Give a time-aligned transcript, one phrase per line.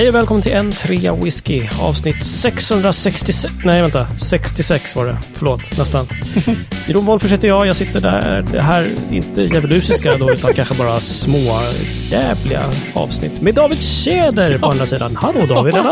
[0.00, 1.62] Hej och välkommen till en trea whisky.
[1.80, 3.54] Avsnitt 666.
[3.64, 4.06] Nej, vänta.
[4.16, 5.16] 66 var det.
[5.32, 6.06] Förlåt, nästan.
[6.86, 7.66] Jeroen Wolffers heter jag.
[7.66, 8.42] Jag sitter där.
[8.52, 11.62] Det här är inte djävulusiska då, utan kanske bara små
[12.10, 13.40] jävliga avsnitt.
[13.40, 15.16] Med David Tjäder på andra sidan.
[15.16, 15.84] Hallå David, eller?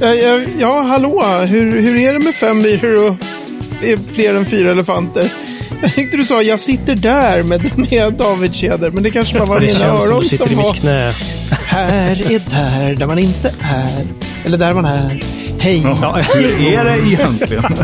[0.00, 1.22] Ja, ja, ja, hallå!
[1.48, 3.16] Hur, hur är det med fem myror och
[4.14, 5.32] fler än fyra elefanter?
[5.82, 9.46] Jag tänkte du sa jag sitter där med, med David Tjäder, men det kanske bara
[9.48, 10.72] var Det mina som öron du sitter som i var...
[10.72, 11.12] mitt knä.
[11.50, 14.04] Här är där, där man inte är.
[14.44, 15.22] Eller där man är.
[15.58, 15.82] Hej!
[16.02, 17.64] Ja, hur är det egentligen?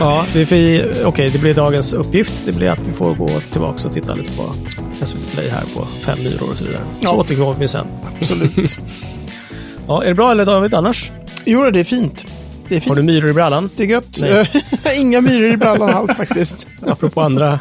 [0.00, 2.32] Ja, vi får, okej, det blir dagens uppgift.
[2.46, 4.42] Det blir att vi får gå tillbaka och titta lite på
[5.06, 6.82] SVT Play här på fem myror och så vidare.
[7.00, 7.12] Så Ja.
[7.12, 7.86] återkommer vi sen.
[8.20, 8.56] Absolut.
[9.88, 11.10] Ja, är det bra eller David annars?
[11.44, 12.26] Jo, det är fint.
[12.68, 12.88] Det är fint.
[12.88, 13.70] Har du myror i brallan?
[13.76, 14.08] Det är gött.
[14.96, 16.68] Inga myror i brallan alls faktiskt.
[16.86, 17.60] Apropå andra,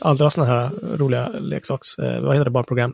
[0.00, 1.98] andra sådana här roliga leksaks...
[1.98, 2.50] Eh, vad heter det?
[2.50, 2.92] Barnprogram.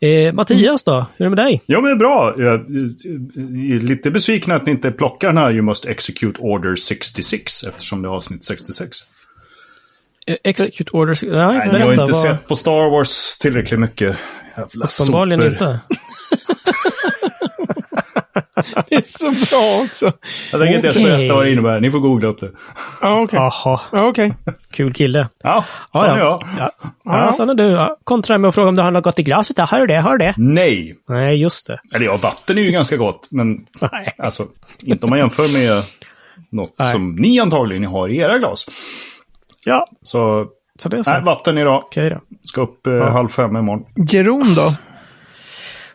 [0.00, 1.06] Eh, Mattias då?
[1.16, 1.62] Hur är det med dig?
[1.66, 2.34] Ja, men bra.
[2.38, 7.62] Jag är lite besviken att ni inte plockar den här You must execute order 66
[7.62, 8.96] eftersom det är avsnitt 66.
[10.26, 11.22] Eh, Execute Orders...
[11.22, 11.90] Nej, Nej, ni har berätta.
[12.02, 14.16] inte vad- sett på Star Wars tillräckligt mycket.
[14.56, 15.80] Jävla Uppenbarligen inte.
[18.88, 20.12] Det är så bra också.
[20.52, 21.80] Jag tänker inte ens berätta vad det innebär.
[21.80, 22.50] Ni får googla upp det.
[23.02, 23.38] Ja, okej.
[23.38, 24.34] Ja, okej.
[24.70, 25.28] kul kille.
[25.44, 26.40] Ja, Ja, så är ja.
[26.58, 26.70] jag.
[27.04, 27.64] Ja, ja, sån är du.
[27.64, 27.96] Ja.
[28.04, 29.58] Kontra med att fråga om det har något gott i glaset.
[29.58, 29.96] Ja, har du det?
[30.00, 30.34] Har du det?
[30.36, 30.94] Nej.
[31.08, 31.78] Nej, just det.
[31.94, 33.28] Eller ja, vatten är ju ganska gott.
[33.30, 33.58] Men
[33.92, 34.14] Nej.
[34.18, 34.46] alltså,
[34.82, 35.82] inte om man jämför med
[36.50, 36.92] något Nej.
[36.92, 38.66] som ni antagligen har i era glas.
[39.64, 40.46] Ja, Så,
[40.78, 41.10] så det är så.
[41.10, 41.82] nej, vatten idag.
[41.84, 42.20] Okej då.
[42.42, 43.84] Ska upp eh, halv fem imorgon.
[44.10, 44.74] Jeroen då?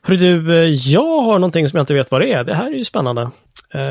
[0.05, 2.43] Hörru du, eh, jag har någonting som jag inte vet vad det är.
[2.43, 3.21] Det här är ju spännande.
[3.73, 3.81] Eh,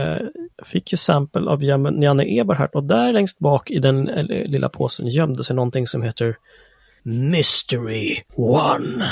[0.56, 4.24] Jag fick ju sample av Jan- Janne Eberhardt och där längst bak i den eh,
[4.26, 6.36] lilla påsen gömde sig någonting som heter
[7.04, 9.04] Mystery One.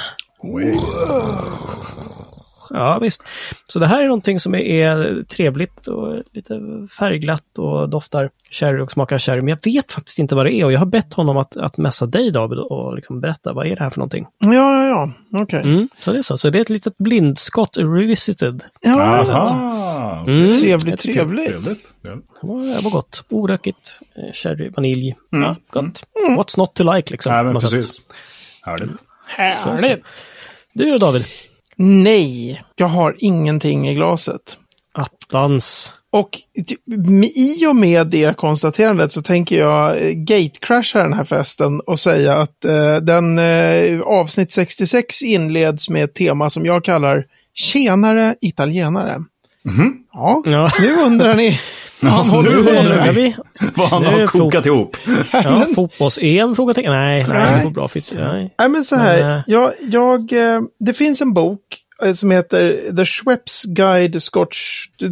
[2.72, 3.22] Ja, visst.
[3.66, 6.60] Så det här är någonting som är, är trevligt och lite
[6.98, 9.42] färgglatt och doftar sherry och smakar sherry.
[9.42, 11.76] Men jag vet faktiskt inte vad det är och jag har bett honom att, att
[11.76, 14.26] messa dig David och liksom berätta vad är det här för någonting.
[14.38, 15.42] Ja, ja, ja.
[15.42, 15.60] Okej.
[15.60, 16.38] Mm, så det är så.
[16.38, 18.62] Så det är ett litet blindskott revisited.
[18.80, 20.24] Ja, Aha.
[20.26, 21.48] Mm, trevligt, trevligt.
[21.48, 21.94] Trevligt.
[22.02, 22.10] Ja.
[22.10, 23.24] Det var, det var gott.
[23.28, 25.16] Orökigt, eh, sherry, vanilj.
[25.30, 26.04] Ja, gott.
[26.28, 27.32] What's not to like liksom.
[27.32, 27.70] Men sätt.
[27.70, 28.00] precis.
[28.62, 28.90] Härligt.
[29.26, 30.04] Härligt.
[30.72, 31.24] Du då David?
[31.76, 34.58] Nej, jag har ingenting i glaset.
[34.92, 35.94] Attans.
[36.12, 36.30] Och
[37.34, 42.36] i och med det konstaterandet så tänker jag eh, gatecrasha den här festen och säga
[42.36, 49.18] att eh, den eh, avsnitt 66 inleds med ett tema som jag kallar Tjenare italienare.
[50.12, 50.70] Ja, Ja.
[50.80, 51.58] nu undrar ni.
[52.02, 53.34] Ja, Vad nu undrar vi
[53.74, 54.96] vad han har kokat ihop.
[55.32, 56.56] Ja, fotbolls-EM?
[56.56, 56.92] Frågetecken?
[56.92, 57.58] Nej, nej, Nej.
[57.58, 57.88] det går bra.
[57.88, 58.54] Finns, nej.
[58.58, 59.36] Nej, men så Men, här.
[59.36, 61.60] eh, jag, jag, eh, det finns en bok
[62.14, 64.88] som heter The Schweppes Guide Scotch...
[64.98, 65.10] The,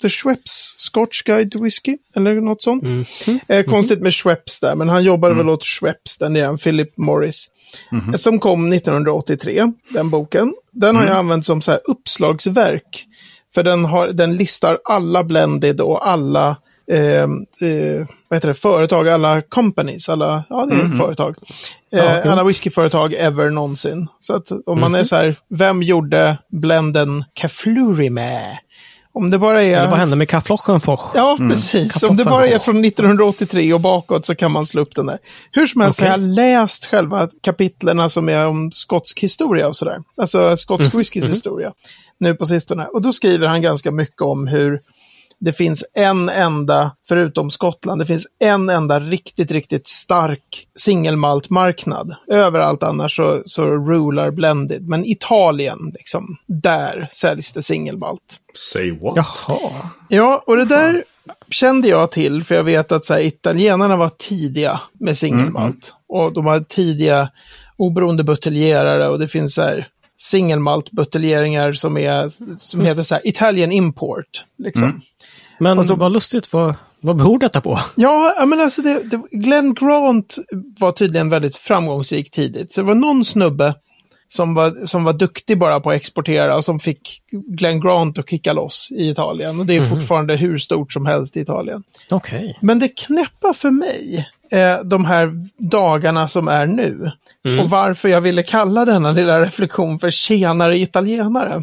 [0.00, 2.82] The Schweppes Scotch Guide to Whiskey, eller något sånt.
[2.82, 3.04] Mm.
[3.48, 7.50] Eh, konstigt med Schweppes där, men han jobbade väl åt Schweppes, den igen, Philip Morris.
[7.92, 10.54] Eh, Som kom 1983, den boken.
[10.72, 13.06] Den har jag använt som så här uppslagsverk.
[13.54, 16.56] För den, har, den listar alla blended och alla
[16.92, 17.00] eh,
[17.70, 21.36] eh, vad heter det, företag, alla companies, alla, ja det är företag.
[21.92, 24.08] Eh, Ja, alla whiskyföretag ever någonsin.
[24.20, 28.58] Så att om man är så här, vem gjorde blenden Cafluri med?
[29.12, 29.68] Om det bara är...
[29.68, 30.80] Eller vad hände med kafflochen?
[31.14, 31.92] Ja, precis.
[31.92, 35.06] Kappa Om det bara är från 1983 och bakåt så kan man slå upp den
[35.06, 35.18] där.
[35.52, 39.98] Hur som helst har jag läst själva kapitlerna som är om skotsk historia och sådär.
[40.16, 41.72] Alltså skotsk whiskys historia.
[42.18, 42.86] Nu på sistone.
[42.86, 44.80] Och då skriver han ganska mycket om hur
[45.40, 52.14] det finns en enda, förutom Skottland, det finns en enda riktigt, riktigt stark singelmaltmarknad.
[52.28, 54.88] Överallt annars så, så rular blended.
[54.88, 58.40] Men Italien, liksom, där säljs det singelmalt.
[58.54, 59.16] Say what?
[59.16, 59.72] Jaha.
[60.08, 61.04] Ja, och det där
[61.50, 65.94] kände jag till, för jag vet att så här, italienarna var tidiga med singelmalt.
[66.08, 67.30] Och de var tidiga
[67.76, 69.88] oberoende buteljerare och det finns så här
[70.18, 72.28] singelmaltbuteljeringar som, är,
[72.58, 74.44] som heter så här Italian import.
[74.58, 75.00] Liksom.
[75.58, 76.52] Men Och så- vad lustigt.
[76.52, 77.78] Vad, vad beror detta på?
[77.96, 80.36] Ja, ja, men alltså det, det, Glenn Grant
[80.80, 82.72] var tydligen väldigt framgångsrik tidigt.
[82.72, 83.74] Så det var någon snubbe
[84.28, 88.30] som var, som var duktig bara på att exportera och som fick Glenn Grant att
[88.30, 89.60] kicka loss i Italien.
[89.60, 91.82] Och det är fortfarande hur stort som helst i Italien.
[92.10, 92.58] Okej.
[92.60, 97.10] Men det knäppa för mig, eh, de här dagarna som är nu,
[97.60, 101.62] och varför jag ville kalla denna lilla reflektion för tjenare italienare.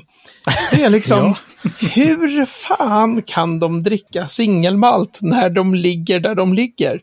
[0.71, 1.35] Det är liksom,
[1.79, 7.01] hur fan kan de dricka singelmalt när de ligger där de ligger?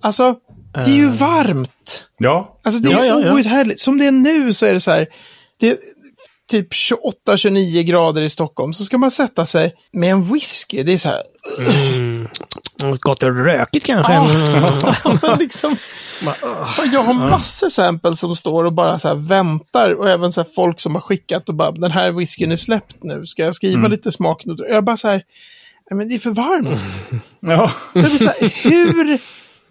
[0.00, 0.36] Alltså,
[0.74, 2.06] det är ju varmt.
[2.18, 2.60] Ja.
[2.64, 3.32] Alltså det är ja, ja.
[3.32, 3.80] outhärdligt.
[3.80, 5.06] Som det är nu så är det så här,
[5.60, 5.78] det,
[6.50, 6.72] typ
[7.26, 10.82] 28-29 grader i Stockholm så ska man sätta sig med en whisky.
[10.82, 11.22] Det är så här,
[11.58, 12.28] Mm.
[13.00, 14.12] Gott och rökigt kanske.
[14.12, 15.18] Mm.
[15.22, 15.76] men liksom,
[16.92, 20.80] jag har massor samples som står och bara så här väntar och även så folk
[20.80, 24.12] som har skickat och bara den här whiskyn är släppt nu, ska jag skriva lite
[24.12, 24.64] smaknoter?
[24.64, 25.22] Jag bara så här,
[25.90, 27.02] "Nej, men det är för varmt.
[27.40, 27.72] Ja.
[27.92, 29.18] Så är så här, hur...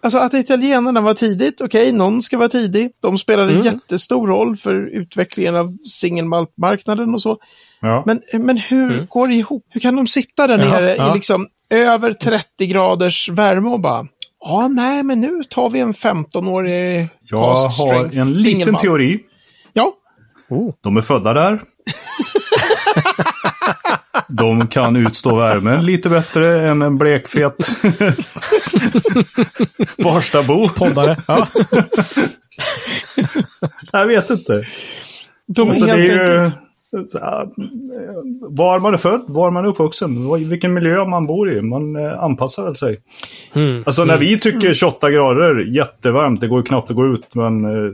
[0.04, 2.90] Alltså att italienarna var tidigt, okej, någon ska vara tidig.
[3.02, 3.64] De spelade Mm.
[3.64, 7.38] jättestor roll för utvecklingen av singelmaltmarknaden och så.
[7.80, 8.02] ja.
[8.06, 9.66] Men, men hur går det ihop?
[9.70, 10.68] Hur kan de sitta där Mm.
[10.68, 11.10] Ja, nere ja.
[11.10, 14.06] i liksom över 30 graders värme och bara
[14.40, 19.20] Ja, nej, men nu tar vi en 15-årig Jag har en liten singelmalt." teori.
[19.72, 19.92] Ja,
[20.48, 20.74] Oh.
[20.80, 21.60] De är födda där.
[24.28, 27.56] De kan utstå värmen lite bättre än en blekfet
[30.02, 30.68] Farstabo.
[30.68, 31.16] Poddare.
[31.28, 31.48] Ja.
[33.92, 34.64] Jag vet inte.
[35.46, 36.50] de Alltså, det helt är ju,
[37.06, 37.48] så här,
[38.56, 41.62] var man är född, var man är uppvuxen, vilken miljö man bor i.
[41.62, 43.00] Man eh, anpassar väl sig.
[43.52, 43.82] Mm.
[43.86, 47.64] Alltså när vi tycker 28 grader, jättevarmt, det går ju knappt att gå ut, men
[47.64, 47.92] eh,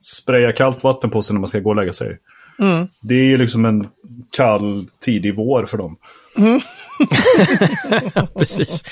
[0.00, 2.18] spraya kallt vatten på sig när man ska gå och lägga sig.
[2.58, 2.88] Mm.
[3.02, 3.86] Det är ju liksom en
[4.36, 5.96] kall, tidig vår för dem.
[8.38, 8.84] Precis.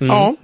[0.00, 0.34] Ja,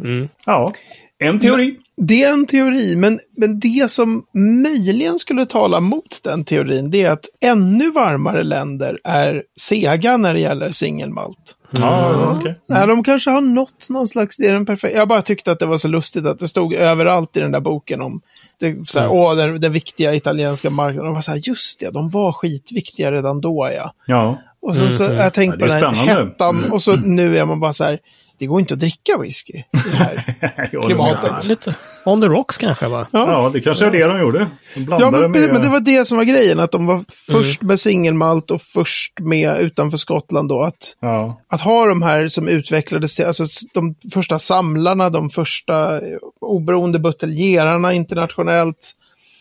[0.46, 0.72] Ja,
[1.18, 1.76] en teori.
[1.96, 4.24] det är en teori, men, men det som
[4.62, 10.34] möjligen skulle tala mot den teorin, det är att ännu varmare länder är sega när
[10.34, 11.56] det gäller singelmalt.
[11.70, 12.60] Ja, okej.
[12.68, 14.98] Nej, de kanske har nått någon slags, det är den perfekta.
[14.98, 17.60] Jag bara tyckte att det var så lustigt att det stod överallt i den där
[17.60, 18.20] boken om
[18.60, 21.04] det, så här, åh, den, den viktiga italienska marknaden.
[21.04, 23.94] De var så här, just det, de var skitviktiga redan då, ja.
[24.06, 24.36] Ja.
[24.62, 27.60] Och så, så jag tänkte Ja, på den här hettan och så nu är man
[27.60, 27.98] bara så här,
[28.40, 30.82] det går inte att dricka whisky i det här.
[30.82, 31.30] Klimatet.
[31.32, 33.06] Ja, lite on the rocks kanske va?
[33.12, 34.46] Ja, det kanske är det de gjorde.
[34.74, 35.52] De Ja, men, med...
[35.52, 39.20] men det var det som var grejen, att de var först med singelmalt och först
[39.20, 40.62] med utanför Skottland då.
[40.62, 41.40] Att, Ja.
[41.48, 43.44] att ha de här som utvecklades till, alltså
[43.74, 46.00] de första samlarna, de första
[46.40, 48.92] oberoende buteljerarna internationellt.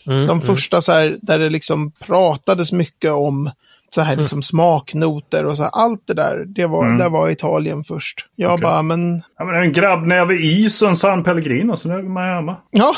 [0.08, 3.52] Mm, De första så här, där det liksom pratades mycket om
[3.96, 7.84] så här liksom smaknoter och så här, allt det där, det var, där var Italien
[7.84, 8.28] först.
[8.36, 8.64] Jag Okej.
[8.64, 12.56] bara, men, ja men en grabbnäve is och en San Pellegrino, så är man hemma.
[12.72, 12.96] ja.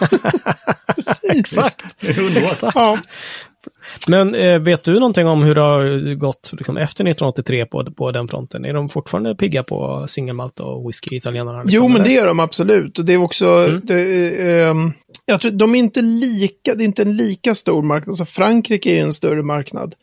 [2.18, 2.36] Underbart.
[2.36, 2.74] Exakt.
[2.74, 2.96] Ja.
[4.08, 8.10] Men eh, vet du någonting om hur det har gått liksom, efter 1983 på, på
[8.12, 8.64] den fronten?
[8.64, 11.62] Är de fortfarande pigga på singelmalt och whisky, italienarna?
[11.62, 12.04] Liksom, Jo, men eller?
[12.04, 12.98] det är de absolut.
[12.98, 14.92] Och det är också, det, ehm,
[15.26, 18.08] jag tror, de är inte lika, det är inte en lika stor marknad.
[18.12, 19.94] Alltså Frankrike är ju en större marknad,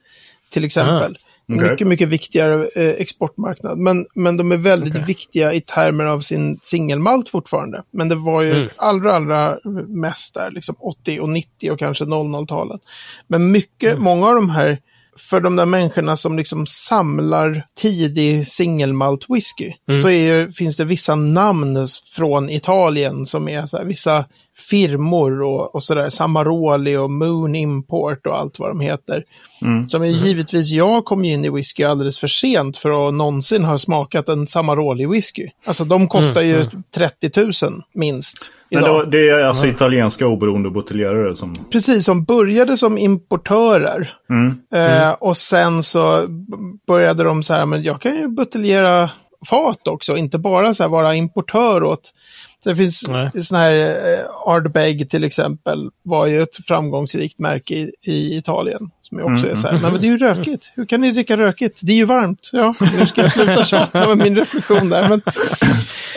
[0.54, 1.18] till exempel.
[1.48, 1.70] En Okej.
[1.72, 3.78] Mycket, mycket viktigare eh, exportmarknad.
[3.78, 7.84] Men, men de är väldigt viktiga i termer av sin singelmalt fortfarande.
[7.92, 8.70] Men det var ju Mm.
[8.78, 9.58] allra, allra
[9.88, 12.80] mest där, liksom 80 och 90 och kanske 00-talen.
[13.28, 14.04] Men mycket, Mm.
[14.04, 14.78] många av de här,
[15.30, 20.02] för de där människorna som liksom samlar tidig singelmalt whisky, Mm.
[20.02, 25.76] så är, finns det vissa namn från Italien som är så här, vissa firmor och,
[25.76, 29.24] och sådär, Samaroli och Moon Import och allt vad de heter.
[29.62, 29.88] Mm.
[29.88, 33.64] Som är givetvis, jag kom ju in i whisky alldeles för sent för att någonsin
[33.64, 35.48] ha smakat en Samaroli whisky.
[35.66, 36.66] Alltså de kostar ju
[36.96, 37.52] 30 000
[37.94, 38.52] minst.
[38.70, 39.06] Men Idag.
[39.06, 41.54] då, det är alltså italienska oberoende buteljerare som...
[41.72, 44.14] Precis, som började som importörer.
[44.30, 44.58] Mm.
[44.74, 46.26] Eh, och sen så
[46.88, 49.10] började de så här, men jag kan ju buteljera
[49.50, 52.14] fat också, inte bara så här vara importör åt.
[52.64, 53.00] Det finns
[53.48, 53.74] sådana här,
[54.14, 58.90] eh, Ardbeg till exempel, var ju ett framgångsrikt märke i, i Italien.
[59.02, 60.72] Som ju också är så här, men det är ju rökigt.
[60.76, 61.80] Hur kan ni dricka rökigt?
[61.84, 62.50] Det är ju varmt.
[62.52, 65.02] Ja, nu ska jag sluta tjata med min reflektion där.
[65.10, 65.34] Men, eh,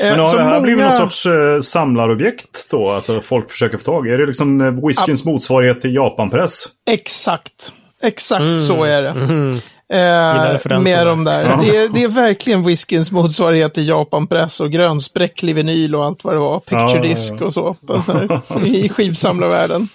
[0.00, 2.90] Men har så det här blivit många- någon sorts eh, samlarobjekt då?
[2.90, 4.10] Alltså folk försöker få tag i?
[4.10, 6.64] Är det liksom eh, whiskyns motsvarighet till Japanpress?
[6.90, 7.72] Exakt.
[8.02, 9.14] Exakt så är det.
[9.14, 9.60] Mhm.
[9.92, 11.44] Eh, med de där.
[11.44, 11.60] Ja.
[11.62, 16.34] Det, är, det är verkligen whiskyns motsvarighet till Japanpress och grönspräcklig vinyl och allt vad
[16.34, 16.58] det var.
[16.60, 17.46] Picture Ja, ja, disc ja.
[17.46, 17.76] och så.
[18.06, 19.88] här, I skivsamlarvärlden.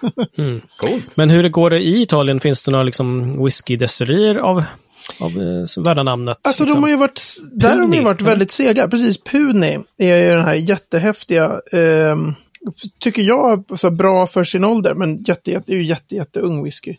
[0.76, 1.16] Coolt.
[1.16, 2.40] Men hur går det i Italien?
[2.40, 4.64] Finns det några liksom, whiskydestillerier av,
[5.20, 6.38] av eh, värda namnet?
[6.42, 6.80] Alltså liksom?
[6.80, 7.20] de har ju varit,
[7.52, 8.30] där har de ju Puni, varit eller?
[8.30, 8.88] väldigt sega.
[8.88, 12.34] Precis, Puni är ju den här jättehäftiga, ehm,
[12.98, 16.40] tycker jag, så bra för sin ålder, men jätte, jätte, det är ju jätte, jätte
[16.40, 16.96] ung whisky.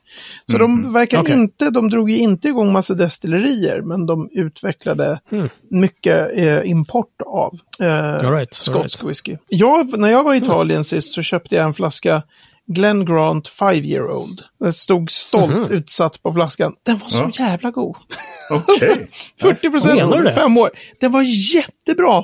[0.51, 1.33] Så de verkar Okej.
[1.36, 5.50] inte, de drog ju inte igång massa destillerier, men de utvecklade Mm.
[5.69, 9.38] mycket eh, import av eh, All right, skotsk all whisky.
[9.47, 12.24] Jag, när jag var i Italien sist så köpte jag en flaska
[12.67, 14.41] Glen Grant Five Year Old.
[14.59, 16.74] Den stod stolt utsatt på flaskan.
[16.86, 17.45] Den var så Ja.
[17.45, 17.95] jävla god.
[18.51, 19.09] Okej.
[19.41, 20.71] 40 procent fem år.
[21.00, 21.21] Den var
[21.55, 22.17] jättebra.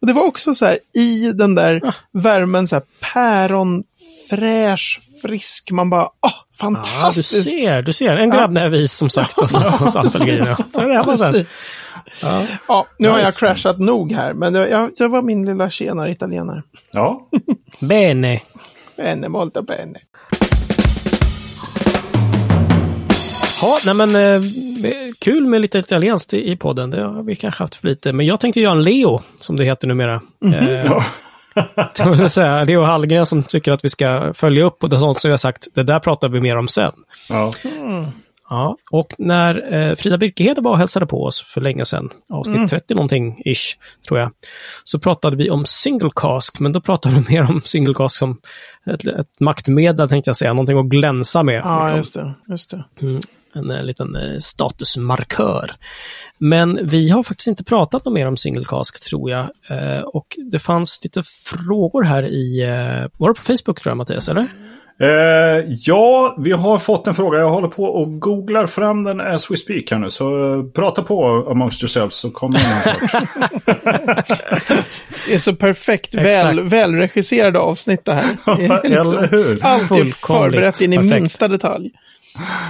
[0.00, 3.82] Och det var också så här i den där värmen så här päron,
[4.30, 5.70] fräsch, frisk.
[5.70, 7.44] Man bara, ah, Ja, du Fantastiskt!
[7.44, 8.16] ser, du ser.
[8.16, 9.38] En grabbnävis som sagt.
[9.38, 10.08] Och så, så.
[10.08, 11.32] Så hemma sen.
[11.32, 11.80] Precis.
[12.22, 12.42] Ja.
[12.68, 16.10] Ja, nu har jag crashat nog här, men det, jag, jag var min lilla tjenare
[16.10, 16.62] italienare.
[16.92, 17.28] Ja,
[17.80, 18.40] Bene.
[18.96, 19.98] Bene, molto bene.
[23.62, 24.42] Ja, nej men eh,
[25.18, 26.90] kul med lite italienskt i i podden.
[26.90, 28.12] Det har vi kanske haft för lite.
[28.12, 30.20] Men jag tänkte göra en Leo, som det heter numera.
[30.44, 31.04] Eh, ja.
[31.98, 35.20] jag vill säga, Leo Hallgren som tycker att vi ska följa upp och det sånt
[35.20, 36.92] som jag har sagt, det där pratar vi mer om sen.
[37.28, 37.52] ja.
[38.48, 42.70] Ja, och när eh, Frida Birkehed var och hälsade på oss för länge sedan, avsnitt
[42.70, 44.30] 30 någonting ish, tror jag,
[44.84, 48.40] så pratade vi om single cask, men då pratade vi mer om single cask som
[48.86, 51.60] ett, ett maktmedel, tänkte jag säga, någonting att glänsa med.
[51.64, 51.96] Ja, liksom.
[51.96, 52.34] just det.
[52.48, 52.84] Just det.
[53.02, 53.20] Mm,
[53.52, 55.70] en eh, liten eh, statusmarkör.
[56.38, 59.46] Men vi har faktiskt inte pratat något mer om single cask, tror jag.
[59.70, 62.62] Eh, och det fanns lite frågor här i...
[62.62, 64.48] Eh, var det på Facebook, tror jag, Mattias, eller?
[65.00, 65.08] Eh,
[65.80, 67.38] ja, vi har fått en fråga.
[67.38, 70.10] Jag håller på och googlar fram den as we speak här nu.
[70.10, 73.22] Så eh, prata på amongst yourselves så kommer den snart.
[75.26, 78.24] Det är så perfekt väl, välregisserade avsnitt det här.
[78.88, 79.58] Liksom Eller hur?
[79.66, 81.14] Allt är förberett in i perfekt.
[81.14, 81.90] minsta detalj.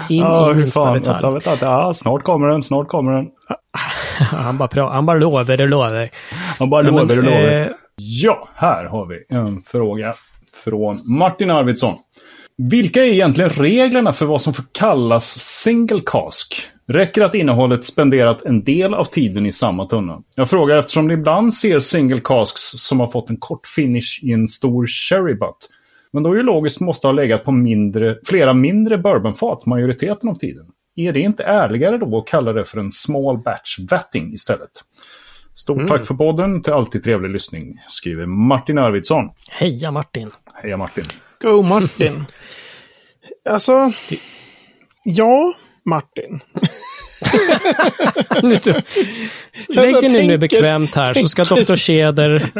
[0.09, 0.95] In Ja, i hur minsta fan.
[0.95, 1.15] detalj.
[1.15, 1.67] Vänta, vänta, vänta.
[1.67, 3.27] Ja, snart kommer den, snart kommer den.
[4.31, 6.09] Han bara, han bara lovar och lovar.
[6.59, 7.53] Han bara Ja, lovar och lovar.
[7.61, 7.67] eh,
[7.97, 10.15] Ja, här har vi en fråga
[10.65, 11.95] från Martin Arvidsson.
[12.71, 16.63] Vilka är egentligen reglerna för vad som får kallas single cask?
[16.89, 20.23] Räcker att innehållet spenderat en del av tiden i samma tunna?
[20.37, 24.33] Jag frågar eftersom det ibland ser single casks som har fått en kort finish i
[24.33, 25.69] en stor sherry butt.
[26.13, 30.67] Men då ju logiskt måste ha legat på mindre, flera mindre bourbonfat majoriteten av tiden.
[30.97, 34.71] Är det inte ärligare då att kalla det för en small batch vatting istället?
[35.57, 39.31] Stort tack för podden, till alltid trevlig lyssning, skriver Martin Arvidsson.
[39.51, 40.31] Heja Martin.
[40.55, 41.05] Heja Martin.
[41.43, 42.25] Go Martin.
[43.51, 43.93] alltså,
[45.05, 45.53] ja,
[45.85, 46.41] Martin.
[48.43, 48.59] Nu-
[49.69, 51.77] Lägg er nu tänker- bekvämt här så ska tänker- Dr.
[51.77, 52.51] Tjäder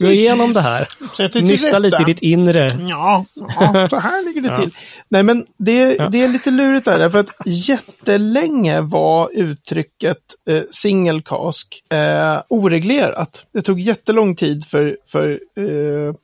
[0.00, 0.86] gå igenom det här.
[1.32, 2.68] Dig Nysta lite i ditt inre.
[2.88, 4.70] Ja, ja, så här ligger det till.
[5.08, 10.18] Nej, men det, det är lite lurigt där, därför att jättelänge var uttrycket
[10.50, 13.46] eh, cask eh, oreglerat.
[13.54, 16.14] Det tog jättelång tid för, för eh,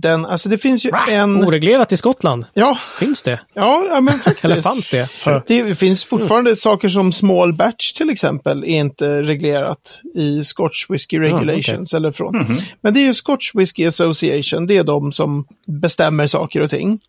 [0.00, 1.44] den, alltså det finns ju en...
[1.44, 2.44] Oreglerat i Skottland.
[2.54, 3.40] Ja, Finns det?
[3.54, 4.44] ja, ja, men faktiskt.
[4.44, 5.08] Eller fanns det?
[5.46, 11.18] Det finns fortfarande saker som small batch till exempel är inte reglerat i Scotch Whisky
[11.18, 12.58] Regulations eller från.
[12.80, 17.00] Men det är ju Scotch Whisky Association, det är de som bestämmer saker och ting.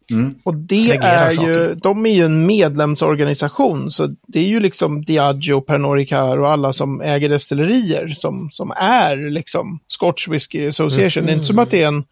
[0.46, 1.75] Och det Reglerar är ju, saker.
[1.84, 6.74] de är ju en medlemsorganisation, så det är ju liksom Diageo, Pernod Ricard och alla
[6.74, 11.25] som äger destillerier som, som är liksom Scotch Whisky Association.
[11.25, 12.04] Det är inte som att det är en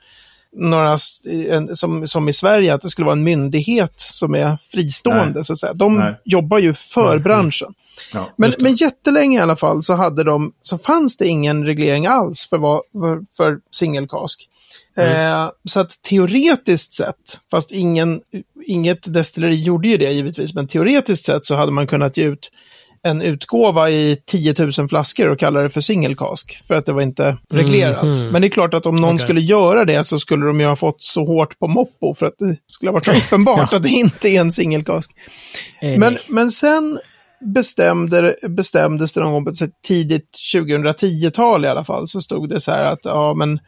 [0.56, 0.98] några,
[1.50, 5.34] en, som, som i Sverige, att det skulle vara en myndighet som är fristående.
[5.36, 5.46] Nej.
[5.46, 5.74] Så att säga.
[5.74, 6.16] De Nej.
[6.26, 7.74] jobbar ju för branschen.
[8.14, 12.08] Ja, Men, men jättelänge i alla fall så, hade de, så fanns det ingen reglering
[12.08, 14.50] alls för, vad, för, för singelkask.
[14.98, 18.22] Eh, så att teoretiskt sett, fast ingen,
[18.66, 22.52] inget destilleri gjorde ju det givetvis, men teoretiskt sett så hade man kunnat ge ut
[23.04, 26.62] en utgåva i 10 000 flaskor och kalla det för singelkask.
[26.68, 28.04] För att det var inte reglerat.
[28.04, 28.28] Mhm.
[28.28, 29.26] Men det är klart att om någon Okej.
[29.26, 32.36] skulle göra det så skulle de ju ha fått så hårt på moppo för att
[32.40, 35.12] det skulle ha varit uppenbart att det inte är en singelkask.
[35.82, 37.00] Eh, Men, men sen
[37.54, 39.52] bestämde, bestämdes det någon gång på
[39.88, 43.60] tidigt 2010-tal i alla fall, så stod det så här att ja, men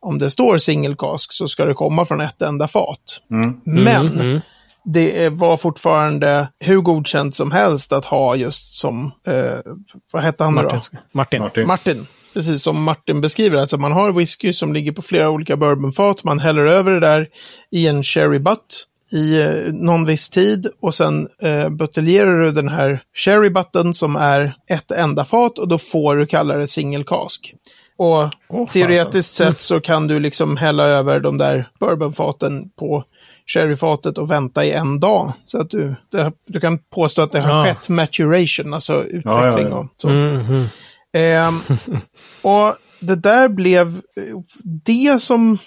[0.00, 3.20] om det står single cask så ska det komma från ett enda fat.
[3.30, 3.60] Mm.
[3.64, 4.40] Men Mm, mm.
[4.92, 9.58] Det var fortfarande hur godkänt som helst att ha just som, eh,
[10.12, 10.68] vad hette han nu då?
[10.68, 10.98] Martin.
[11.12, 11.42] Martin.
[11.42, 11.66] Martin.
[11.66, 12.06] Martin.
[12.34, 16.38] Precis som Martin beskriver, alltså man har whisky som ligger på flera olika bourbonfat, man
[16.38, 17.28] häller över det där
[17.70, 22.68] i en sherry butt i eh, någon viss tid och sen eh, buteljerar du den
[22.68, 27.04] här sherry butten som är ett enda fat och då får du kalla det single
[27.04, 27.54] cask.
[27.96, 33.04] Och Åh, teoretiskt sett så kan du liksom hälla över de där bourbonfaten på
[33.52, 35.32] sherryfatet och vänta i en dag.
[35.44, 37.64] Så att du, det, du kan påstå att det har Ja.
[37.64, 39.76] skett maturation, alltså utveckling Ja, ja, ja.
[39.78, 40.08] och så.
[40.08, 40.66] Mm, mm.
[41.12, 41.60] Ehm,
[42.42, 44.00] och det där blev
[44.84, 45.58] det som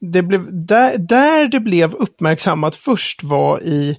[0.00, 3.96] det blev, där, där det blev uppmärksammat först var i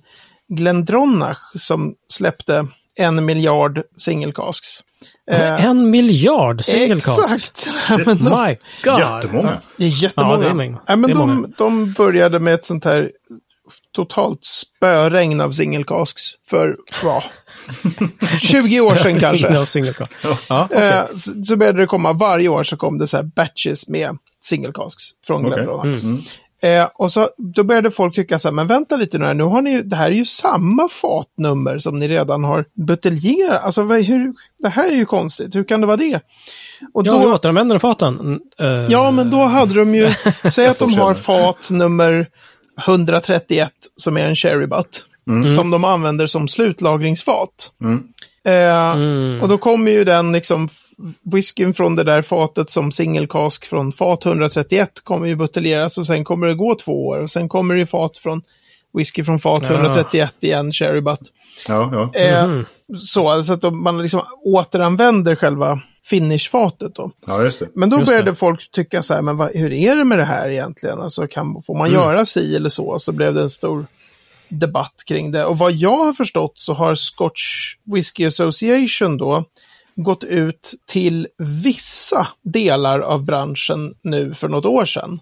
[0.47, 4.67] Glendronach som släppte en miljard single casks.
[5.31, 7.33] Eh, En miljard single cask.
[7.33, 7.69] Exakt!
[8.05, 8.99] men de, My God.
[8.99, 9.61] Jättemånga.
[9.77, 10.33] det är jättemånga.
[10.33, 10.77] Ja, det är.
[10.87, 13.11] Ja, men Det är de, de började med ett sånt här
[13.95, 17.23] totalt spöregn av single casks för, ja,
[18.39, 19.47] 20 år sedan kanske.
[20.47, 20.69] Ja.
[20.71, 24.17] Eh, så, så började det komma varje år så kom det så här batches med
[24.43, 25.55] single casks från Okej.
[25.55, 26.03] Glendronach.
[26.03, 26.21] Mm.
[26.61, 29.43] Eh, och så, då började folk tycka så här, men vänta lite nu här, nu
[29.43, 33.63] har ni ju, det här är ju samma fatnummer som ni redan har buteljerat.
[33.63, 36.15] Alltså vad, hur, det här är ju konstigt, hur kan det vara det?
[36.93, 38.19] Och Ja, då, vi återanvänder faten.
[38.19, 40.11] Mm, eh, Ja, men då hade de ju,
[40.51, 42.27] säg att de har fat nummer
[42.87, 45.05] 131 som är en cherry butt.
[45.55, 47.71] Som de använder som slutlagringsfat.
[47.81, 48.03] Mm.
[48.45, 49.41] Eh, Mm.
[49.41, 50.69] Och då kommer ju den liksom,
[51.23, 56.05] whiskyn från det där fatet som single cask från fat 131 kommer ju buteljeras och
[56.05, 57.17] sen kommer det gå två år.
[57.19, 58.41] Och sen kommer det ju fat från
[58.93, 59.75] whisky från fat Ja.
[59.75, 61.21] 131 igen, cherry butt.
[61.67, 62.19] Ja, ja.
[62.19, 62.65] Eh, Mhm.
[62.97, 67.11] Så, alltså att man liksom återanvänder själva finishfatet då.
[67.27, 67.67] ja, just det.
[67.75, 68.35] Men då Just började det.
[68.35, 70.99] folk tycka så här, men vad, hur är det med det här egentligen?
[71.01, 72.99] Alltså, kan, får man göra si eller så?
[72.99, 73.85] Så blev det en stor
[74.49, 75.45] debatt kring det.
[75.45, 79.43] Och vad jag har förstått så har Scotch Whisky Association då
[80.03, 85.19] gått ut till vissa delar av branschen nu för något år sedan.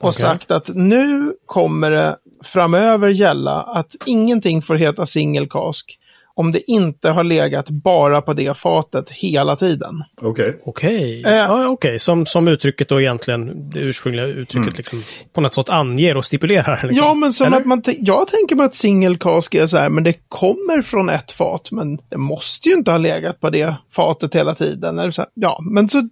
[0.00, 0.20] Och Okej.
[0.20, 5.98] sagt att nu kommer det framöver gälla att ingenting får heta single cask
[6.34, 10.02] om det inte har legat bara på det fatet hela tiden.
[10.20, 10.60] Okej.
[10.64, 11.32] Okej, Eh.
[11.34, 11.98] ja, okej.
[11.98, 15.02] Som, som uttrycket då egentligen, det ursprungliga uttrycket liksom
[15.34, 16.80] på något sätt anger och stipulerar.
[16.82, 16.96] Liksom.
[17.06, 17.56] Ja, men som Eller?
[17.56, 21.08] att man, jag tänker mig att single cask är så här, men det kommer från
[21.08, 24.98] ett fat, men det måste ju inte ha legat på det fatet hela tiden.
[24.98, 26.08] Eller så här, ja, men så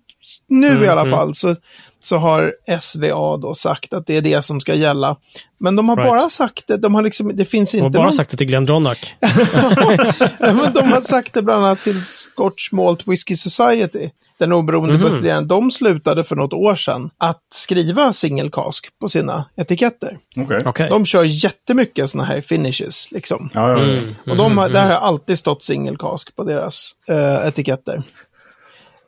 [0.49, 1.11] nu i Mm, alla mm.
[1.11, 1.57] fall så,
[2.03, 5.17] så har SVA då sagt att det är det som ska gälla.
[5.61, 6.09] Men de har Right.
[6.11, 8.13] bara sagt det, de har liksom, det finns De har inte bara någon...
[8.13, 9.15] sagt det till Glenn Dronach.
[10.39, 15.03] Men de har sagt det bland annat till Scotch Malt Whisky Society, den oberoende Mhm.
[15.11, 15.49] buteljeraren.
[15.49, 20.19] De slutade för något år sedan att skriva single cask på sina etiketter.
[20.37, 20.63] Okej.
[20.65, 20.89] Okej.
[20.89, 23.51] De kör jättemycket sådana här finishes liksom.
[23.55, 23.79] Ja.
[23.83, 28.03] Mm, Och de har, där har alltid stått single cask på deras eh, etiketter.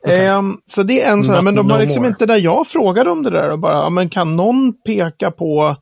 [0.07, 2.09] Ehm, så det är en sån här, men de har no liksom more.
[2.09, 5.75] inte där jag frågade om det där och bara, men kan någon peka på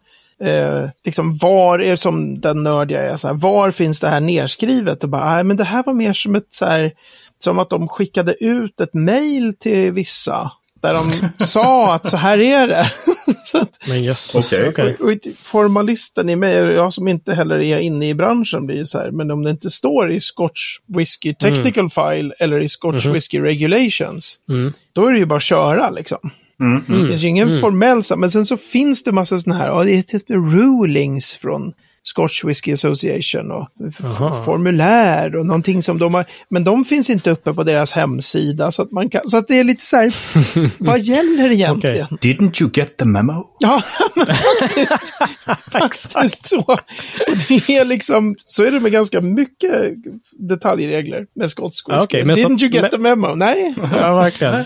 [0.43, 4.19] eh, liksom var är som den nörd jag är, så här, var finns det här
[4.19, 5.03] nerskrivet?
[5.03, 6.93] Och bara, nej men det här var mer som ett så här,
[7.39, 10.51] som att de skickade ut ett mejl till vissa.
[10.81, 11.11] Där de
[11.45, 12.91] sa att så här är det.
[13.45, 14.69] så att, Men jösses, Okej.
[14.69, 14.95] okej.
[14.99, 18.97] och, och formalisten i mig, jag som inte heller är inne i branschen, blir så
[18.99, 23.13] här, men om det inte står i Scotch Whisky Technical File eller i Scotch Mhm.
[23.13, 24.73] Whisky Regulations, Mm.
[24.93, 26.17] då är det ju bara att köra liksom.
[26.61, 27.01] Mm, mm.
[27.01, 29.83] Det finns ju ingen formell, sa- men sen så finns det massa sådana här, ja,
[29.83, 33.67] det är typ rulings från Scotch Whisky Association och
[34.03, 34.43] Aha.
[34.43, 38.81] formulär och någonting som de har, men de finns inte uppe på deras hemsida så
[38.81, 40.15] att man kan, så att det är lite så här,
[40.83, 42.07] vad gäller egentligen?
[42.07, 43.33] Didn't you get the memo?
[43.59, 43.83] Ja,
[44.15, 45.13] men faktiskt.
[46.11, 46.59] faktiskt så.
[46.61, 46.79] Och
[47.47, 49.71] det är liksom, så är det med ganska mycket
[50.31, 52.03] detaljregler med skotsk whisky.
[52.03, 53.35] Okej, men så- Didn't you get men- the memo?
[53.35, 53.73] Nej.
[53.91, 54.63] Ja, verkligen.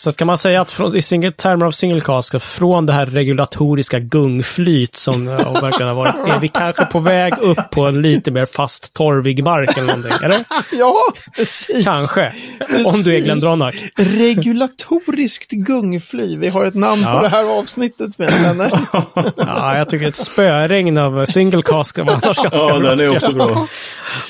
[0.00, 3.06] Så kan man säga att från, i single, termer av single cask, från det här
[3.06, 7.86] regulatoriska gungflyt som ja, och verkligen har varit, är vi kanske på väg upp på
[7.86, 10.12] en lite mer fast torvig mark eller någonting?
[10.22, 10.44] Eller?
[10.72, 10.96] Ja,
[11.36, 11.84] precis.
[11.84, 12.32] Kanske.
[12.94, 13.74] Om du är Glenn Dronach.
[13.96, 16.36] Regulatoriskt gungfly.
[16.36, 17.16] Vi har ett namn Ja.
[17.16, 18.70] på det här avsnittet med men,
[19.36, 22.78] Ja, jag tycker ett spöregn av single cask var annars ganska Ja, bra.
[22.78, 23.66] den är också bra.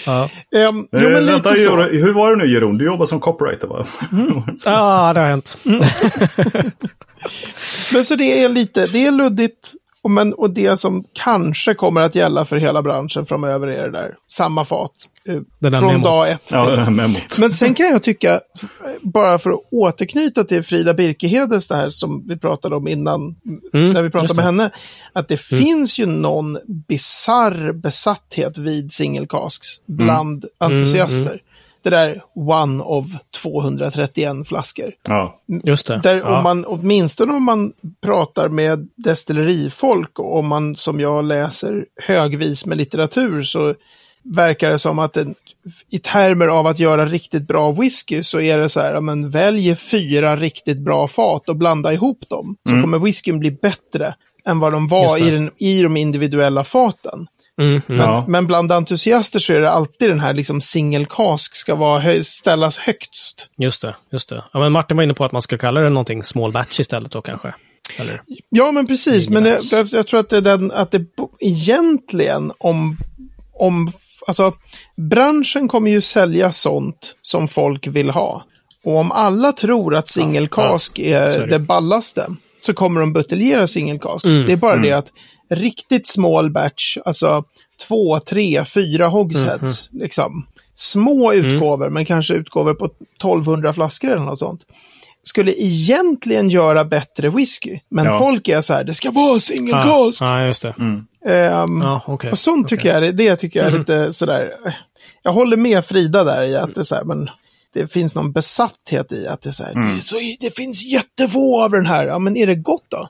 [0.07, 0.29] Ja.
[0.53, 1.71] um, Jo, Eh, men vänta, lite så.
[1.71, 2.79] Jeroen, hur var det nu Jeroen?
[2.79, 3.85] Du jobbar som copywriter va?
[4.65, 5.56] ja, det har hänt.
[7.93, 9.73] Men så det är lite, det är luddigt.
[10.03, 13.91] Och, men, och det som kanske kommer att gälla för hela branschen framöver är det
[13.91, 14.15] där.
[14.29, 14.93] Samma fat.
[15.29, 15.41] eh,
[15.81, 16.05] från memot.
[16.05, 16.91] dag ett till ja.
[17.39, 18.41] Men sen kan jag tycka,
[19.01, 23.37] bara för att återknyta till Frida Birkehedes, det här som vi pratade om innan,
[23.75, 24.71] Mm, när vi pratade med henne,
[25.13, 31.43] att det finns ju någon bizarr besatthet vid single casks bland entusiaster.
[31.87, 31.91] Mm.
[31.91, 33.07] Det där one of
[33.43, 34.93] 231 flaskor.
[35.09, 35.41] Ja.
[35.65, 36.01] Just det.
[36.03, 36.37] Där ja.
[36.37, 37.73] om man, åtminstone om man
[38.03, 43.75] pratar med destillerifolk och om man som jag läser högvis med litteratur så
[44.35, 45.35] verkar det som att det,
[45.91, 49.77] i termer av att göra riktigt bra whisky så är det så här, men välj
[49.77, 52.57] fyra riktigt bra fat och blanda ihop dem.
[52.69, 57.27] Så kommer whiskyn bli bättre än vad de var i, den, i de individuella faten.
[57.59, 57.83] Mm, mm.
[57.87, 58.25] Men, Ja.
[58.29, 62.23] men bland entusiaster så är det alltid den här liksom single cask ska vara hö-
[62.23, 63.49] ställas högst.
[63.59, 64.45] Just det, just det.
[64.53, 67.13] Ja, men Martin var inne på att man ska kalla det någonting small batch istället
[67.13, 67.55] då kanske.
[67.97, 68.21] Eller?
[68.49, 69.29] Ja, men precis.
[69.29, 71.05] Men jag, jag, jag tror att det är den, att det
[71.41, 72.97] egentligen om,
[73.55, 73.93] om,
[74.27, 74.53] alltså
[74.97, 78.45] branschen kommer ju sälja sånt som folk vill ha.
[78.85, 81.47] Och om alla tror att single cask så är är det.
[81.47, 82.27] det ballaste
[82.61, 84.25] så kommer de buteljera single cask.
[84.25, 85.07] Mm, det är bara det att
[85.51, 87.45] riktigt small batch, alltså
[87.89, 90.47] två, tre, fyra hogsheads, Mm, liksom.
[90.75, 94.61] Små utgåvor, men kanske utgåvor på 1200 flaskor eller något sånt.
[95.23, 97.79] skulle egentligen göra bättre whisky.
[97.89, 98.19] Men Ja.
[98.19, 100.21] folk är så här, det ska vara single Ja, cask.
[100.23, 100.75] ja, just det.
[101.27, 102.31] Ehm, Ja, okej.
[102.33, 102.91] och sånt tycker Okej.
[103.01, 104.53] jag, är- det tycker jag är lite sådär,
[105.23, 107.29] jag håller med Frida där i att det är så här, men
[107.81, 110.83] det finns någon besatthet i att det är så här, det, är så, det finns
[110.85, 113.09] jättefå av den här, ja men är det gott då?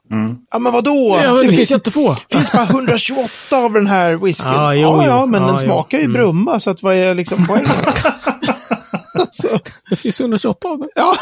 [0.50, 1.18] Ja men vadå?
[1.22, 2.14] Ja, men det det finns finns, jättefå.
[2.30, 4.52] finns bara 128 av den här whiskyn.
[4.52, 5.64] Ja, Ja, jo, ja, men Ja, den jo.
[5.66, 6.12] smakar ju Mm.
[6.14, 7.70] brumma, så att vad är liksom poängen?
[9.14, 9.48] alltså,
[9.90, 10.88] Det finns 128 av det.
[10.94, 11.16] ja,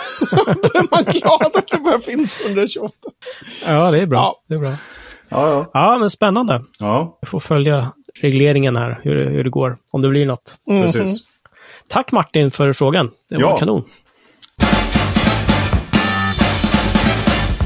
[0.47, 2.95] då är man glad att det bara finns 128.
[3.67, 4.19] Ja, det är bra.
[4.19, 4.43] Ja.
[4.49, 4.71] Det är bra.
[5.29, 5.71] Ja, ja.
[5.73, 6.63] Ja, men spännande.
[6.79, 9.77] ja Vi får följa regleringen här, hur, det- hur det går.
[9.91, 10.57] Om det blir något.
[10.67, 11.19] precis.
[11.89, 13.11] Tack Martin för frågan.
[13.29, 13.57] Det var Ja.
[13.57, 13.85] kanon.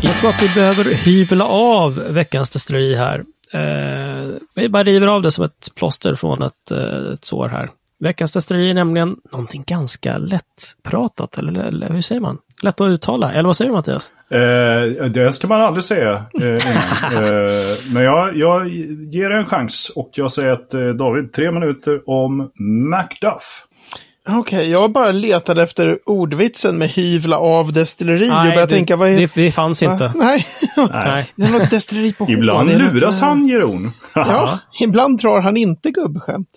[0.02, 3.24] Jag tror att vi behöver hyvla av veckans destilleri här.
[3.52, 7.70] Eh, vi bara river av det som ett plåster från ett, eh, ett sår här.
[8.00, 12.38] Veckans destilleri är nämligen någonting ganska lättpratat, eller, eller hur säger man?
[12.62, 14.10] Lätt att uttala, eller vad säger du Mattias?
[14.30, 16.46] Eh, det ska man aldrig säga eh,
[17.16, 18.68] eh, men jag, jag
[19.12, 22.50] ger en chans och jag säger att eh, David, tre minuter om
[22.90, 23.64] Macduff.
[24.30, 29.08] Okej, jag bara letade efter ordvitsen med hyvla av destilleri och började det, tänka, vad
[29.08, 30.04] är det, det fanns inte.
[30.04, 30.12] Va?
[30.16, 30.46] Nej,
[30.92, 31.26] Nej.
[31.36, 32.26] det är något destilleri på.
[32.30, 33.90] Ibland luras eh, han, Jeroen.
[34.14, 36.48] Ja, ibland drar han inte gubbskämt.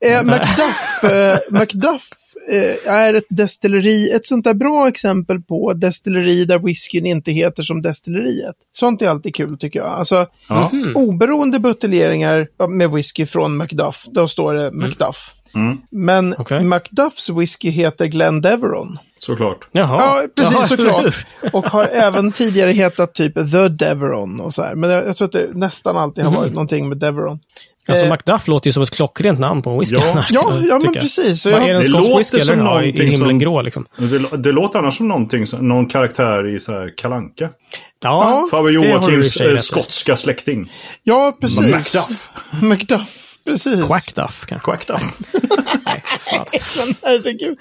[0.00, 2.08] Eh, Macduff, eh, Macduff
[2.52, 7.62] eh, är ett destilleri, ett sånt där bra exempel på destilleri där whiskyn inte heter
[7.62, 8.54] som destilleriet.
[8.72, 9.88] Sånt är alltid kul tycker jag.
[9.88, 10.70] Alltså, Ja.
[10.94, 15.00] oberoende buteljeringar med whisky från Macduff, då står det Macduff.
[15.34, 15.37] Mm,
[15.90, 16.64] Men Okej.
[16.64, 18.98] Macduffs whisky heter Glendeveron.
[19.18, 19.68] såklart.
[19.72, 19.96] Jaha.
[20.00, 21.26] Ja, precis Jaha, såklart.
[21.52, 24.74] Och har även tidigare hetat typ The Deveron och så här.
[24.74, 27.38] Men jag, jag tror att det nästan alltid har varit någonting med Deveron.
[27.88, 29.96] Alltså Eh, Macduff låter ju som ett klockrent namn på en whisky.
[29.96, 30.10] Ja.
[30.12, 31.42] annars, Ja, ja men precis.
[31.42, 32.62] Så Vad är en skotsk låter whisky som eller?
[32.62, 33.86] I någonting himlen som- grå liksom.
[33.96, 37.48] Det, det låter annars som någonting, som- någon karaktär i så här Kalanka.
[38.02, 39.58] Ja, i för Joakims eh, i.
[39.58, 40.72] skotska släkting.
[41.02, 41.60] ja, precis.
[41.70, 42.30] Macduff.
[42.62, 43.84] Macduff, precis.
[43.86, 44.64] Quackduff kanske.
[44.64, 45.18] Quackduff.
[45.86, 46.46] Nej, fan.
[46.86, 47.58] Men herregud.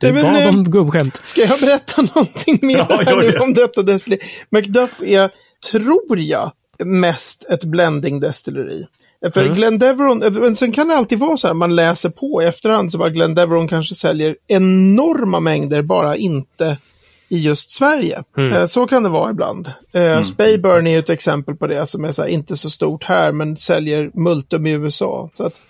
[0.00, 1.16] Du Nej, men, om gubbskämt.
[1.26, 3.38] Ska jag berätta någonting mer Ja, här nu det.
[3.38, 4.20] om detta destilleri?
[4.50, 5.30] Macduff är,
[5.70, 6.52] tror jag,
[6.84, 8.86] mest ett blending destilleri.
[9.34, 9.54] För Mm.
[9.54, 12.98] Glendeveron, men sen kan det alltid vara så här, man läser på i efterhand så
[12.98, 16.78] bara Glendeveron kanske säljer enorma mängder, bara inte
[17.28, 18.22] i just Sverige.
[18.36, 18.52] Mm.
[18.52, 19.72] Eh, Så kan det vara ibland.
[19.94, 23.04] Eh, Spayburn är ju ett exempel på det som är så här, inte så stort
[23.04, 25.30] här men säljer multum i USA.
[25.34, 25.60] Så, att,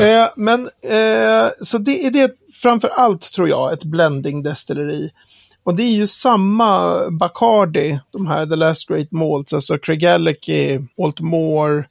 [0.00, 5.10] eh, men, eh, så det är det framför allt tror jag, ett blending destilleri.
[5.64, 11.84] Och det är ju samma Bacardi, de här The Last Great Malts, alltså Craigellachie, Altmore,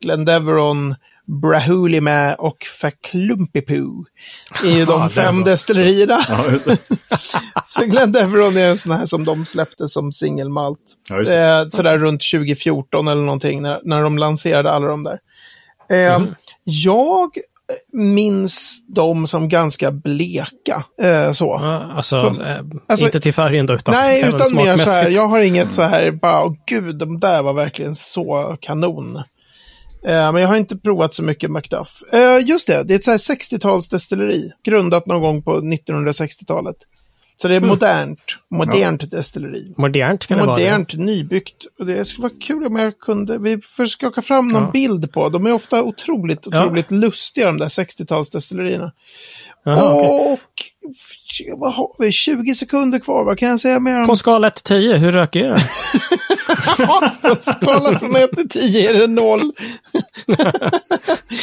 [0.00, 0.94] Glendeveron,
[1.26, 4.04] Brahulima och Faklumpipoo.
[4.64, 6.20] är ju de fem destillerierna.
[6.28, 6.44] Ja.
[7.64, 10.78] Så Glendeveron är en sån här som de släppte som singelmalt.
[11.08, 11.16] Ja.
[11.20, 15.18] Eh, sådär runt 2014 eller någonting när, när de lanserade alla de där.
[15.90, 16.34] Eh, Mhm.
[16.64, 17.30] Jag
[17.92, 20.84] minns dem som ganska bleka.
[21.02, 21.58] Eh, så.
[21.62, 24.76] Ja, alltså, Så- eh, alltså- inte till färgen då, utan Nej, utan mer så här,
[24.76, 25.16] smakmässigt.
[25.16, 29.22] jag har inget så här, bara, åh gud, de där var verkligen så kanon.
[30.04, 32.02] Eh, men jag har inte provat så mycket Macduff.
[32.12, 36.76] Eh, just det, det är ett så här 60-talsdestilleri, grundat någon gång på 1960-talet.
[37.36, 39.74] Så det är modernt, modernt destilleri.
[39.76, 40.56] Modernt kan det vara.
[40.58, 41.64] Modernt, nybyggt.
[41.78, 44.70] Och det skulle vara kul om jag kunde, vi får skaka fram någon Ja.
[44.70, 45.28] bild på.
[45.28, 46.64] De är ofta otroligt, Ja.
[46.64, 48.92] otroligt lustiga de där 60-talsdestillerierna.
[49.64, 50.38] Jaha, okej.
[51.56, 52.12] Vad har vi?
[52.12, 53.24] 20 sekunder kvar.
[53.24, 54.06] Vad kan jag säga mer om?
[54.06, 55.58] På skala 1 till 10, hur rökig är den?
[57.22, 59.52] På skala från 1 till 10 är det 0.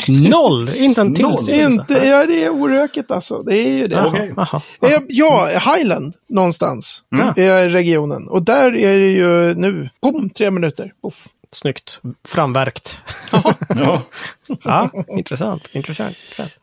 [0.30, 0.70] Noll!
[0.76, 1.16] Inte en Noll.
[1.16, 1.82] tillstymmelse.
[1.82, 3.40] Inte, ja, det är oröket alltså.
[3.40, 3.96] Det är ju det.
[3.96, 4.34] Jaha, Okej.
[4.36, 4.62] jaha.
[4.82, 7.28] Eh, Ja, Highland någonstans Mm.
[7.38, 8.28] är regionen.
[8.28, 10.94] Och där är det ju nu, boom, tre minuter.
[11.04, 11.26] Puff.
[11.52, 12.02] Snyggt.
[12.28, 12.98] Framverkt.
[13.32, 14.02] Ja.
[14.64, 15.70] Ja, intressant.
[15.72, 16.16] Intressant.
[16.30, 16.54] intressant.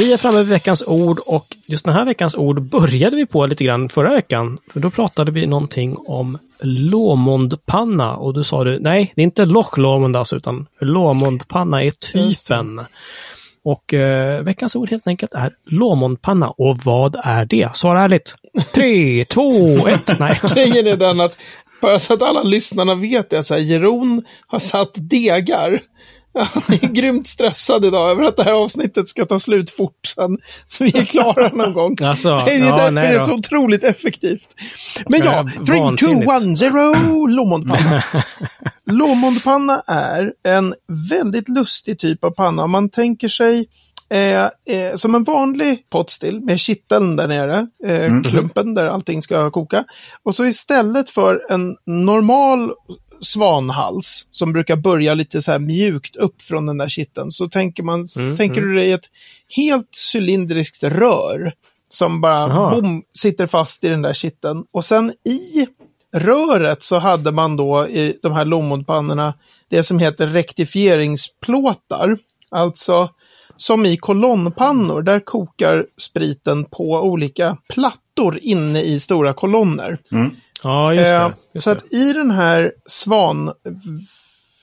[0.00, 3.46] Vi är framme vid veckans ord och just den här veckans ord började vi på
[3.46, 4.58] lite grann förra veckan.
[4.72, 9.44] För då pratade vi någonting om Låmondpanna och då sa du nej, det är inte
[9.44, 12.80] Loch Lomond alltså, utan Låmondpanna är typen.
[13.64, 16.48] Och eh, veckans ord helt enkelt är Låmondpanna.
[16.48, 17.76] Och vad är det?
[17.76, 18.34] Svara ärligt.
[18.74, 20.12] Tre, två, ett.
[20.18, 20.40] Nej.
[20.54, 21.34] Grejen är den att,
[21.82, 25.82] bara så att alla lyssnarna vet det, så här, Jeroen har satt degar.
[26.34, 30.38] Han är grymt stressad idag över att det här avsnittet ska ta slut fort sen,
[30.66, 31.96] så vi är klara någon gång.
[32.02, 34.54] Alltså, det är ja, därför nej det är så otroligt effektivt.
[35.08, 35.82] Men Ja, ja, 3, 2,
[36.26, 36.96] vansinnigt.
[36.96, 38.02] 1, 0, Låmondpanna.
[38.86, 40.74] Låmondpanna är en
[41.10, 42.64] väldigt lustig typ av panna.
[42.64, 43.68] Om man tänker sig
[44.12, 49.50] Eh, eh, som en vanlig potstill med kitteln där nere, eh, klumpen där allting ska
[49.50, 49.84] koka.
[50.22, 52.72] Och så istället för en normal
[53.20, 57.82] svanhals som brukar börja lite så här mjukt upp från den där kitteln så tänker,
[57.82, 59.10] man, Mm, tänker du dig ett
[59.56, 61.52] helt cylindriskt rör
[61.88, 62.70] som bara Aha.
[62.70, 64.64] boom, sitter fast i den där kitteln.
[64.72, 65.66] Och sen i
[66.12, 69.34] röret så hade man då i de här lommodpannorna
[69.68, 72.18] det som heter rektifieringsplåtar.
[72.50, 73.08] Alltså
[73.56, 79.98] som i kolonnpannor, där kokar spriten på olika plattor inne i stora kolonner.
[80.62, 81.34] Ja, just Eh, det.
[81.52, 81.76] Just så det.
[81.76, 83.48] att i den här svan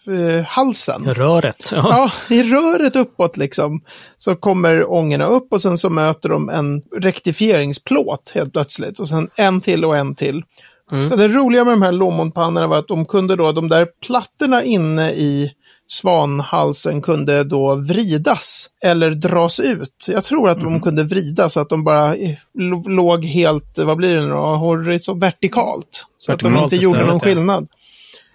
[0.08, 1.14] eh, halsen.
[1.14, 1.70] Röret.
[1.72, 2.12] Ja.
[2.30, 3.82] Ja, i röret uppåt liksom.
[4.18, 9.00] Så kommer ångorna upp och sen så möter de en rektifieringsplåt helt plötsligt.
[9.00, 10.44] Och sen en till och en till.
[10.92, 11.10] Mm.
[11.10, 15.12] Det roliga med de här Lomondpannorna var att de kunde då, de där plattorna inne
[15.12, 15.52] i
[15.88, 20.06] svanhalsen kunde då vridas eller dras ut.
[20.08, 22.36] Jag tror att de kunde vridas så att de bara eh,
[22.86, 26.06] låg helt, vad blir det nu då, vertikalt.
[26.18, 27.68] Så att de Vertikalt inte gjorde någon skillnad.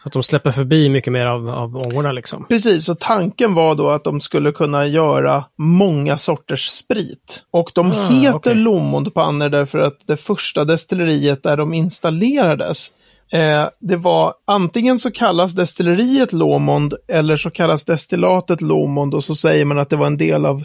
[0.02, 2.46] Så att de släpper förbi mycket mer av, av ångorna liksom.
[2.48, 7.42] Precis, och tanken var då att de skulle kunna göra många sorters sprit.
[7.50, 8.54] Och de Ah, heter okej.
[8.54, 12.90] Lomondpannor därför att det första destilleriet där de installerades
[13.32, 19.34] eh, det var antingen så kallas destilleriet Lomond eller så kallas destillatet Lomond och så
[19.34, 20.64] säger man att det var en del av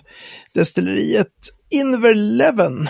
[0.53, 1.33] destilleriet
[1.69, 2.89] Inverleven.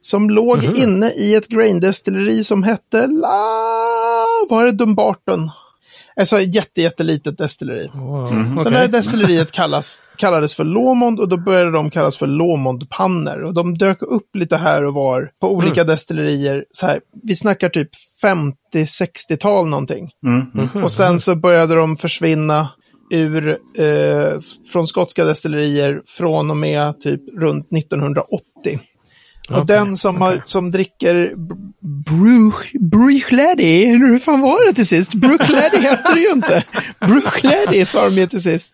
[0.00, 0.76] Som låg Mhm.
[0.76, 4.24] inne i ett graindestilleri som hette La...
[4.50, 5.50] Var det Dumbarton?
[6.16, 7.90] Alltså jätte, jättelitet destilleri.
[7.94, 8.26] Wow.
[8.26, 8.72] Sen okej.
[8.72, 13.42] det här destilleriet kallas, kallades för Lomond och då började de kallas för Lomondpannor.
[13.44, 15.86] Och de dök upp lite här och var på olika Mm.
[15.86, 16.64] destillerier.
[16.70, 17.88] Så här, vi snackar typ
[18.74, 20.10] 50-60-tal någonting.
[20.26, 20.46] Mm.
[20.54, 20.84] Mhm.
[20.84, 22.68] Och sen så började de försvinna
[23.10, 23.48] ur,
[23.78, 24.36] eh,
[24.72, 28.80] från skotska destillerier från och med typ runt 1980.
[29.50, 30.42] Och Okej, den som, har, okej.
[30.44, 31.34] som dricker
[32.06, 35.14] Bruch, Bruchlady, eller hur fan var det till sist?
[35.14, 36.64] Bruchlady hette det ju inte.
[37.06, 38.70] Bruchlady sa de ju till sist.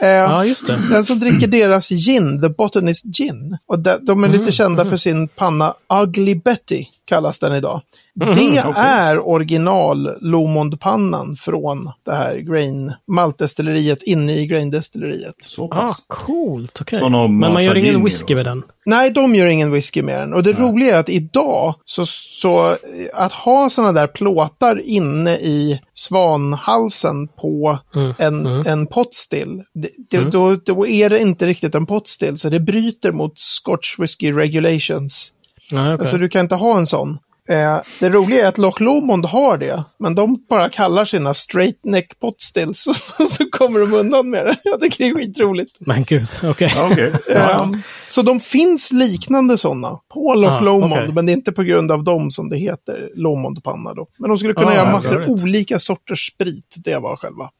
[0.00, 0.78] Eh, Ja, just det.
[0.90, 3.58] Den som dricker deras gin, The Botanist Gin.
[3.66, 7.80] Och de, de är lite kända för sin panna Ugly Betty, kallas den idag.
[8.14, 8.72] det okej.
[8.76, 15.34] är original Lomondpannan från det här grain maltdestilleriet inne i graindestilleriet.
[15.40, 16.78] Så Ah, coolt.
[16.80, 17.00] Okej.
[17.00, 18.62] De Men man gör ingen whisky med den?
[18.86, 20.34] Nej, de gör ingen whisky med den.
[20.34, 22.76] Och det roliga är att idag, så, så eh,
[23.14, 30.30] att ha sådana där plåtar inne i svanhalsen på Mm, en, en potstill, det, det,
[30.30, 35.32] då, då är det inte riktigt en potstill, så det bryter mot Scotch Whisky Regulations.
[35.72, 36.04] Nej, okay.
[36.04, 37.18] Alltså du kan inte ha en sån.
[37.50, 41.84] Eh, det roliga är att Loch Lomond har det, men de bara kallar sina straight
[41.84, 44.56] neck potstills och så, så kommer de undan med det.
[44.64, 45.76] Jag tycker det är skitroligt.
[45.80, 46.72] Men gud, okej.
[46.76, 47.12] Ja, okej.
[47.36, 51.12] Ehm, Så de finns liknande sådana på Loch Ah, Lomond, okej.
[51.12, 54.06] men det är inte på grund av dem som det heter Lomondpanna då.
[54.18, 55.28] Men de skulle kunna Ah, göra massor it.
[55.28, 56.74] olika sorters sprit.
[56.84, 57.50] Det var själva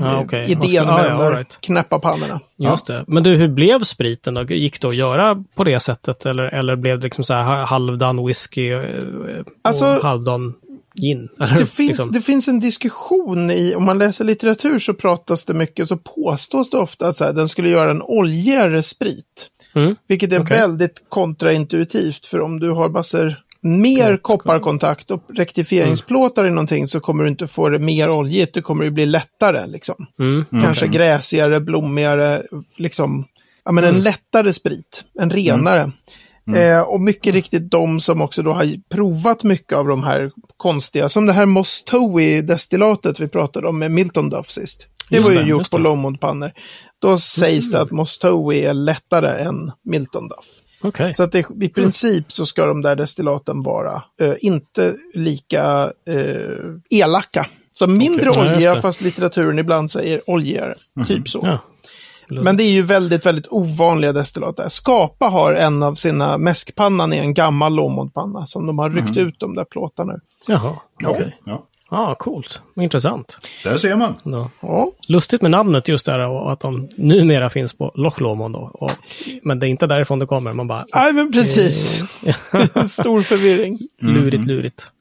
[0.00, 0.44] Ja, okej.
[0.44, 1.58] idén Vad ska- med ah, ja, där right.
[1.60, 2.40] knäppa pannorna.
[2.56, 3.04] Just det.
[3.06, 4.42] Men du, hur blev spriten då?
[4.42, 6.26] Gick det att göra på det sättet?
[6.26, 8.72] Eller, eller blev det liksom så här halvdan whisky
[9.28, 10.54] eh, och Alltså- halvdan
[10.94, 11.28] gin?
[11.40, 12.12] Eller, Det finns, liksom?
[12.12, 16.70] det finns en diskussion i, om man läser litteratur så pratas det mycket, så påstås
[16.70, 19.48] det ofta att så här, den skulle göra en oljigare sprit.
[19.74, 19.94] Mm.
[20.06, 20.56] Vilket är Okej.
[20.58, 24.22] väldigt kontraintuitivt, för om du har massor mer Gott.
[24.22, 28.84] kopparkontakt och rektifieringsplåtar i någonting så kommer du inte få det mer oljigt, det kommer
[28.84, 30.06] ju bli lättare liksom.
[30.18, 30.44] Mm.
[30.50, 30.98] Kanske okej.
[30.98, 32.42] gräsigare, blommigare,
[32.76, 33.24] liksom,
[33.64, 33.96] ja men Mm.
[33.96, 35.90] en lättare sprit, en renare.
[36.56, 41.08] Eh, och mycket riktigt de som också då har provat mycket av de här konstiga,
[41.08, 44.86] som det här Mostowi-destillatet vi pratade om med Milton Duff sist.
[45.10, 45.76] Det Just var ju det, gjort på.
[45.76, 45.84] Mm.
[45.84, 46.52] Lomondpannor.
[46.98, 50.46] Då sägs det att Mostowi är lättare än Milton Duff.
[50.80, 51.14] Okej.
[51.14, 56.98] Så att det, i princip så ska de där destillaten vara eh, inte lika eh,
[56.98, 57.46] elaka.
[57.72, 60.74] Så mindre just olja fast litteraturen ibland säger oljigare.
[61.06, 61.40] Typ så.
[61.42, 61.58] Ja.
[62.30, 64.68] Men det är ju väldigt, väldigt ovanliga destillat där.
[64.68, 69.34] Skapa har en av sina mäskpannan i en gammal Lomondpanna som de har ryckt ut
[69.40, 70.20] de där plåtarna ur.
[70.46, 71.36] Jaha, Ja, okej.
[71.44, 71.64] ja.
[71.90, 72.62] Ja, coolt.
[72.80, 73.38] Intressant.
[73.64, 74.14] Där ser man.
[74.22, 74.50] Då.
[74.60, 78.70] Ja, Lustigt med namnet just där och att de numera finns på Loch Lomond då.
[78.74, 78.90] Och,
[79.42, 80.52] men det är inte därifrån det kommer.
[80.52, 81.96] Man bara, Nej, men precis.
[82.86, 83.78] Stor förvirring.
[84.00, 84.92] lurigt, lurigt.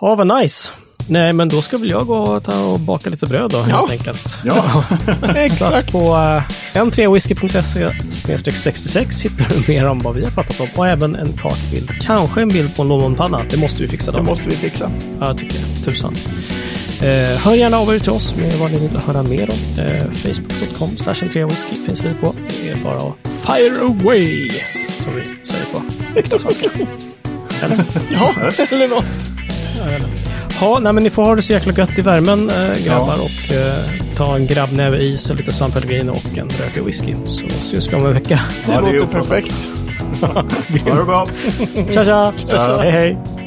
[0.00, 0.72] Ja, vad nice.
[1.10, 3.70] Nej, men då ska väl jag gå och ta och baka lite bröd då, helt
[3.70, 3.88] Ja.
[3.90, 4.34] enkelt.
[4.44, 4.84] Ja,
[5.26, 5.92] Så Exakt.
[5.92, 6.42] på uh,
[6.74, 11.90] n3whisky.se 66 hittar du mer om vad vi har pratat om och även en kartbild.
[12.02, 13.40] Kanske en bild på en Londonpanna.
[13.50, 14.18] Det måste vi fixa då.
[14.18, 14.90] Det måste vi fixa.
[15.20, 15.84] Ja, tycker jag.
[15.84, 16.14] Tusan.
[17.02, 19.84] Eh, hör gärna av er till oss med vad ni vill höra mer om.
[19.84, 22.34] Eh, Facebook.com slash whisky finns vi på.
[22.62, 23.14] Det är bara att
[23.56, 24.50] fire away,
[25.04, 25.82] som vi säger på
[26.18, 26.66] äkta svenska.
[27.62, 27.84] Eller?
[28.12, 28.34] Ja,
[28.70, 29.04] eller något.
[29.78, 29.84] Ja,
[30.80, 33.14] nej, men ni får ha det så jäkla gött i värmen, eh, grabbar.
[33.14, 33.78] Och eh,
[34.16, 37.14] ta en grabbnäve is och lite San Pellegrino och en rökig whisky.
[37.24, 38.40] Så syns vi om en vecka.
[38.66, 39.54] Det Ja, det låter perfekt.
[40.20, 40.44] ha
[40.98, 41.26] det bra.
[41.90, 42.32] Tja, tja!
[42.80, 43.37] Hej, hej!